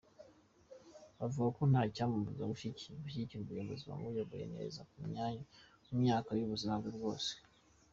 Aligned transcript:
Avuga 1.25 1.49
ko 1.57 1.63
nta 1.71 1.81
cyamubuza 1.95 2.49
gushyigikira 2.51 3.39
umuyobozi 3.43 3.83
wamuyoboye 3.85 4.45
neza 4.55 4.79
mu 5.85 5.95
myaka 6.01 6.29
y’ubuzima 6.37 6.75
bwe 6.81 6.91
bwose. 6.97 7.31